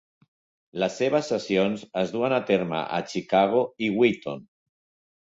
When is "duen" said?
2.17-2.37